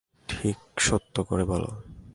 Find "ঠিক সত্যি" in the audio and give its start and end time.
0.29-1.21